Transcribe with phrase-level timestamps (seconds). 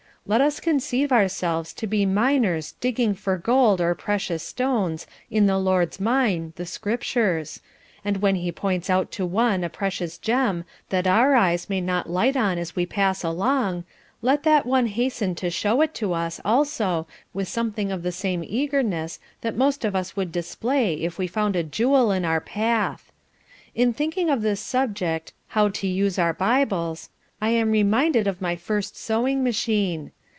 [0.27, 5.57] Let us conceive ourselves to be miners digging for gold or precious stones, in the
[5.57, 7.59] Lord's mine, the Scriptures;
[8.03, 12.07] then when he points out to one a precious gem that our eyes may not
[12.07, 13.83] light on as we pass along,
[14.21, 18.43] let that one hasten to show it to us also with something of the same
[18.45, 23.11] eagerness that most of us would display if we found a jewel in our path.
[23.73, 27.09] In thinking of this subject: 'How to use our Bibles,'
[27.43, 30.11] I am reminded of my first sewing machine.